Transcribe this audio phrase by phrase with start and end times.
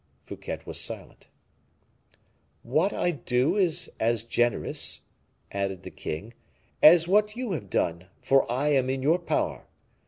[0.25, 1.27] Fouquet was silent.
[2.63, 5.01] "What I do is as generous,"
[5.51, 6.33] added the king,
[6.81, 9.67] "as what you have done, for I am in your power.